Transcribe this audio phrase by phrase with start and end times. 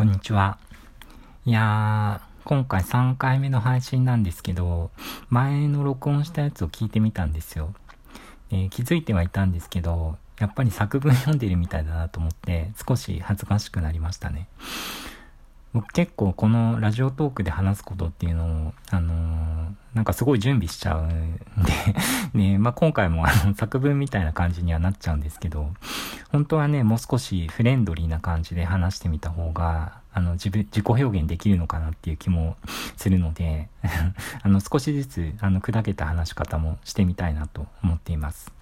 [0.00, 0.56] こんにちは。
[1.44, 4.90] いやー、今回3回目の配信なんですけど、
[5.28, 7.74] 前の録音したやつを聞いてみたんですよ。
[8.50, 14.48] えー、気づいてはいたんですけど、やっぱり作文読んでるみたいだなと思って、少し恥ずかしくなりましたね。
[15.72, 21.40] 僕結構このラジオトークで話すことっていうのを、あのー、なんかすごい準備しちゃうんで
[22.34, 25.72] ね、まあ、今回もあの作文みたいな感じにはなっちゃうんですけど、
[26.32, 32.56] 本当はね、もう少しフレンドリーな感じで話してみた方が、あの、自分、自己表現できるのかなっていう気も
[32.96, 33.68] するので
[34.42, 38.59] あの、少しずつ、あの、砕けた話し方もしてみたいなと思っています。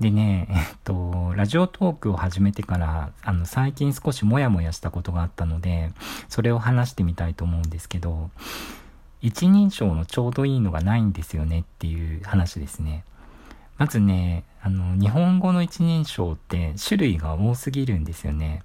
[0.00, 5.92] でね、えっと、ラジオトークを始めてから、あの、最近少しモヤモヤしたことがあったので、
[6.28, 8.30] それを話してみたいと思うんですけど、
[9.20, 13.04] 一人称のちょうどいいのがないんですよねっていう話ですね。
[13.78, 18.62] まずね、あの、日本語の一人称って種類が多すぎるんですよね。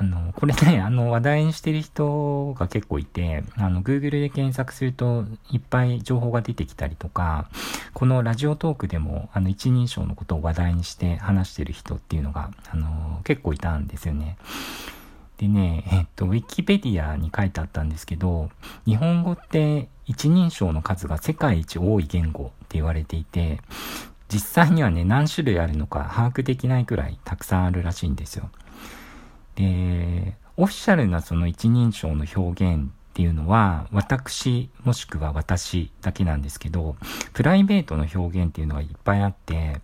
[0.00, 7.48] あの、これね、 あの、話題にしてる人が結構いて、あの、Google で検索するといっぱい情報が出てきたりとか、
[7.92, 14.38] このラジオトークでも、あの、一人称のことを話題にして話してる人っていうのが、あの、結構いたんですよね。
[15.36, 18.50] でね、えっと、ウィキペディアに書いてあったんですけど、
[18.86, 23.60] 日本語って一人称の数が世界一多い言語って言われていて、
[24.32, 28.50] 実際にはね、何種類あるのか把握できないくらいたくさんあるらしいんですよ。
[29.54, 32.90] で、オフィシャルなその一人称の表現
[33.20, 36.96] っていうのは、私もしくは私だけなんですけど、
[37.34, 39.82] プライベートの表現っていうのがいっぱいあって、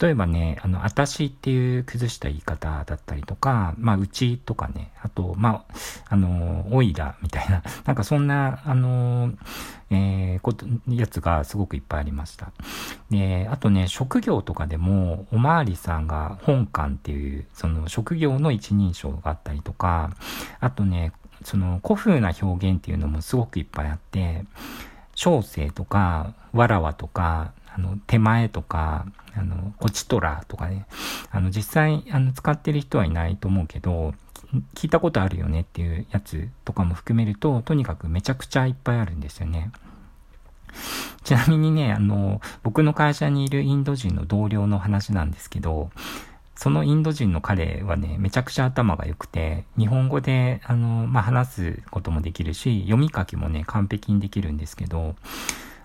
[0.00, 5.74] 例えばね、あの、私っていう崩した言い方だったりとか、まあ、うちとかね、あと、まあ、
[6.08, 9.32] あの、おいらみたいな、 なんかそんな、あの、
[9.90, 12.50] えー、こと、やつがすごくいっぱいありました。
[13.10, 20.10] で、あとね、職業とかでも、おまわりさんが本館っていう、その職業の一人称があったりとか、
[20.58, 21.12] あとね、
[21.44, 24.44] その古風な表現っていうのもすごくいっぱいあって、
[25.14, 30.86] 小生とか、わらわとか、あの、手前とか、あの、こちとらとかね、
[31.30, 34.14] あの、実際、あの、使ってる人はいないと思うけど、
[34.74, 39.70] 聞いたことあるよねっていうやつとかも含めると、とにかくめちゃくちゃいっぱいあるんですよね。
[41.24, 45.90] ちなみにね、あの、僕の会社にいるインド人の同僚の話なんですけど、
[46.54, 55.16] そのインド人の彼はね、めちゃくちゃ頭が良くて、日本語で、あの、まあ、話すこともできるし、読み書きもね、完璧にできるんですけど、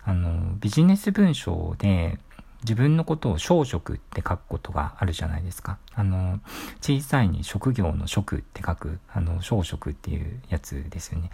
[0.03, 2.19] あの、ビジネス文章で、
[2.67, 5.77] 自分のことを小職って書くことがあるじゃないですか。
[5.95, 6.41] あの、
[6.81, 11.29] 小さいに職業の職って書く、あの、小職っていうやつですよね。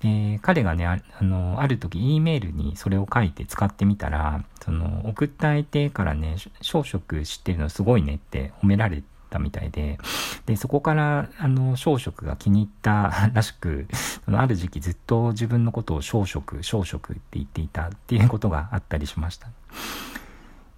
[0.00, 9.98] で、彼がね、あの、ある時 E メールにそれを書いて使ってみたら、その、送った相手からね、小職知ってるのすごいねって褒められたみたいで、
[10.46, 13.86] で、そこから、あの、小食が気に入ったらしく、
[14.26, 19.48] ある時期ずっと自分のことを小食、小食って言っていたっていうことがあったりしました。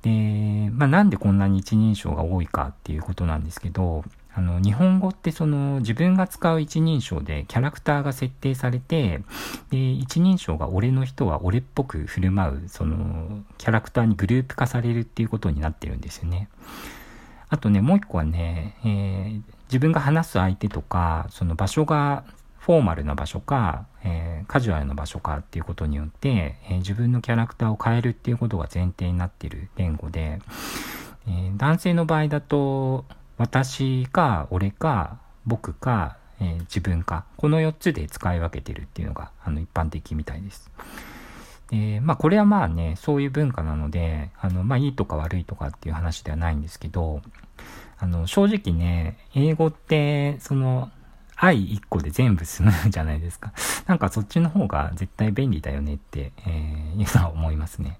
[0.02, 9.22] で、まあ、なんでこんなに一人称が多いかっていうことなんですけど、あの、日本語ってその自分が使う一人称でキャラクターが設定されて、
[9.70, 16.48] で、一人称が俺の人は俺っぽく振る舞う、その、キャラクターにグループ化されるっていうことになってるんですよね。
[17.48, 22.24] あとね、もう一個はね、えー、自分が話す相手とか、その場所が
[22.70, 30.38] フォーマルな場所か、えー、カジュアルな場所かっていうことによって、えー、自分のキャラクターを変えるっていうことが前提になっている言語で、
[31.26, 33.06] えー、男性の場合だと、
[33.38, 40.70] 私か、俺か、僕か、え自分か、この4つで使い分けてるっていうのが、あの、一般的みたいです。
[41.70, 47.20] で、まあ、これはまあね、そういう文化なので、あの、まあ、いいとか悪いとかっていう話ではないんですけど、
[47.98, 50.88] あの、正直ね、英語って、その、
[51.42, 53.52] 愛1個で全部済むじゃないですか。
[53.88, 57.98] なんかそっちの方が絶対便利だよねって、えー、いうのは思いますね。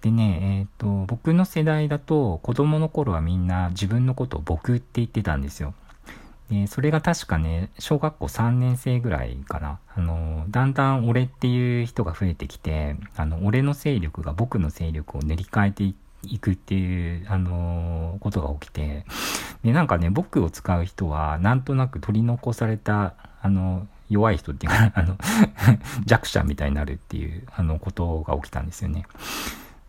[0.00, 5.74] でね、えっ、ー、と、僕の世代だと子供の頃はみんな自分のことを僕って言ってたんですよ。
[6.50, 9.78] で、それが確かね、小学校3年生ぐらいかな。
[9.94, 19.04] あの、だんだん俺っていう人が増えてきて、あの、俺の勢力が僕の勢力を練り替えていくっていう、あの、ことが起きて、
[19.64, 25.16] で、なんかね、僕を使う人は、なんとなく取り残された、あの、弱い人っていうか、 あの
[26.04, 29.06] 弱者みたいになるっていう、あの、ことが起きたんですよね。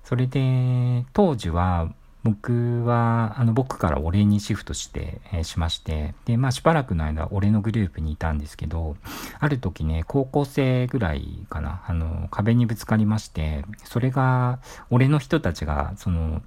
[0.03, 1.89] それで、当時は、
[2.23, 8.95] 僕は、あの、僕から俺にシフトして、えー、しまして、で、まあ、しばらくの間、俺のグループにいたんですけど、
[9.39, 14.59] ある時ね、高校生ぐらいかな、あの、壁にぶつかりまして、それが、
[14.91, 16.43] 俺の人たちが、その、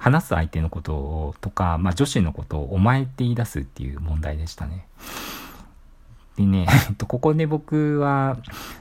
[0.00, 4.86] 話す相手のことをとか、まあ、女子のことをお前って言い出すっていう問題でしたね。
[6.36, 8.38] でね、 えっと、ここで僕は、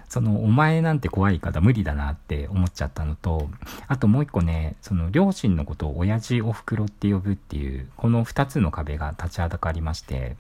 [0.08, 3.50] その、お前なんて怖い方無理だなって思っちゃったのと、
[3.88, 10.38] あともう一個ね、その、両親のことを親父お袋って呼ぶっていう、この二つの壁が立ちはだかりまして、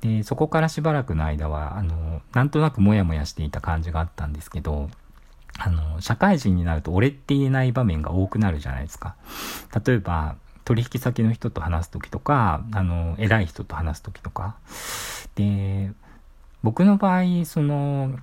[0.00, 4.90] で、そこからしばらくの間は、あの、なんとなくモヤモヤしていた感じがあったんですけど、
[5.62, 9.14] あの、社会人になると俺って言えない場面が多くなるじゃないですか。
[9.84, 14.56] 例えば、取引先の人と話す時とか、あの、偉い人と話す時とか。
[15.34, 15.92] で、
[16.62, 18.18] 僕の場合、その、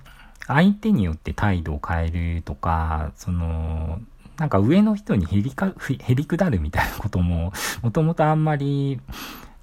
[0.48, 4.00] 相手によって態度を変えるとか、その、
[4.36, 7.52] なんか上の人にへりか、へりくだるみたいなことも、
[7.82, 9.00] もともとあんまり、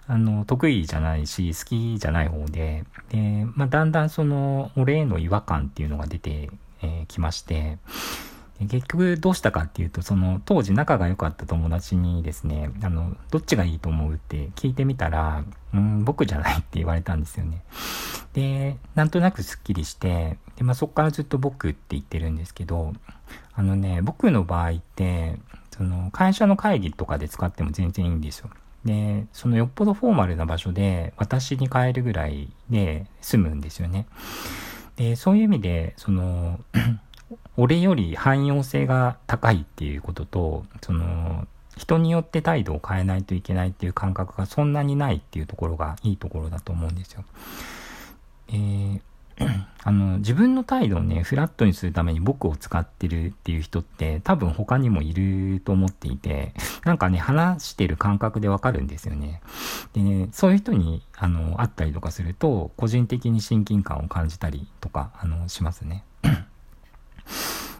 [0.07, 6.49] あの、得意じゃないし、好きじゃない方で、で、まあ、だんだんその、俺への違和感っていうのが出て
[6.85, 7.77] えー、来まして、
[8.59, 15.43] 結局どうしたかっていうと、その当時仲が良かった友達にですね、あの、どっちがいいと思うって聞いてみたら、
[15.73, 17.63] うん、僕じゃないって言われたんですよね。
[18.33, 22.93] で、なんとなくスッキリして、で、まあそっからずっと僕って言ってるんですけど、
[23.53, 25.37] あのね、僕の場合って、
[25.75, 28.49] その会社の会議とかで使っても全然いいんですよ。
[28.85, 34.05] で、そのよっぽどフォーマルな場所で私に変えるぐらいで済むんですよね。
[34.95, 36.59] で、そういう意味で、その、
[37.57, 41.47] 俺より汎用性が高いっていうことと、その、
[41.77, 47.25] 人によって態度を変えないといけないっていう感覚がそんなにないっていうところがいいところだと思うんですよ。
[48.49, 49.01] えー
[49.83, 56.53] あの、自分の態度をね、フラットにするために僕を使ってるっていう人って多分他にもいると思っていて、
[56.85, 59.41] なんかね、話してる感覚でわかるんですよね。
[59.93, 66.03] でね、そういう人に、あの、会ったりとかすると、個人的に親近感を感じたりとか、あの、しますね。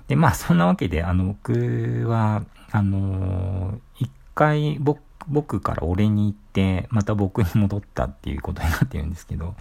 [0.08, 9.56] で、まあ、そんなわけで、あの、僕は、あの、一回僕僕から俺に行って、また僕に戻ったっていうことになってるんですけど、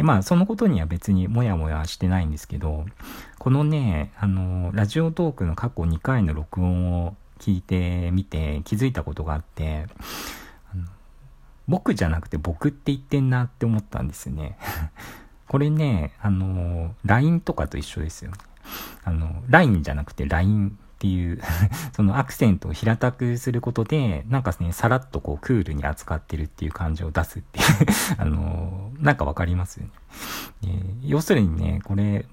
[0.00, 2.86] で、まあ、そのことには別にもやもやしてないんですけど、
[3.38, 9.88] このね、あの、ラジオトークの過去2回の録音を聞いてみて気づいたことがあって、
[11.68, 14.56] 僕じゃなくて僕って言ってんなって思ったんですよね。
[15.46, 18.38] これね、あの、LINE とかと一緒ですよね。
[19.04, 21.40] あの、LINE じゃなくて LINE っていう
[21.96, 27.66] そのアクセントを平たくすることで、なんかね、さらっとこうクールに扱ってるっていう感じを出すっていう
[28.20, 30.82] あのー、なんかわかりますよね。
[31.02, 32.26] 要するにね、これ、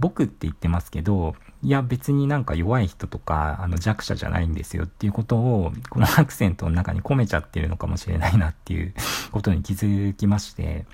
[0.00, 8.92] 僕って言ってますけど、いや別になんか弱い人とか、あの弱者じゃないんですよっていうことを、このアクセントの中に込めちゃってるのかもしれないなっていう
[9.30, 10.84] ことに気づきまして、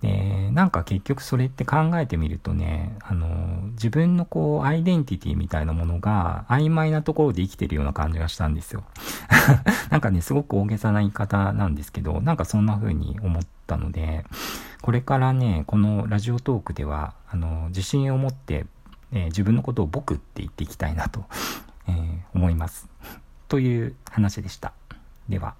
[0.00, 8.84] で、なんか結局それって考えてみるとね、あの、自分のこう、アイデンティティみたいなものが曖昧なところで生きてるような感じがしたんですよ。
[9.90, 14.24] なんかね、すごく大げさな言い方なんですけど、なんかそんな風に思ったので、
[14.82, 18.66] これからね、このラジオトークでは、あの、自信を持って、
[19.10, 21.24] えー、自分のことを僕って言っていきたいなと、
[21.88, 22.88] えー、思います。
[23.48, 24.72] という話でした。
[25.28, 25.54] では。